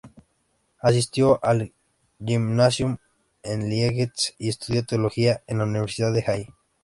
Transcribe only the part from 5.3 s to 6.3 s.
en la universidad de